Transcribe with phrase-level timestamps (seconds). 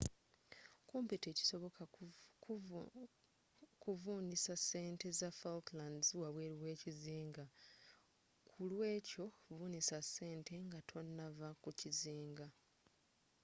[0.89, 1.79] kumpi tekisoboka
[3.65, 7.45] okuvunnisa sente za falklands wabweeru weekizinga
[8.49, 9.25] ku lw'ekyo
[9.55, 12.47] vunnisa sente nga tonnava ku kizinga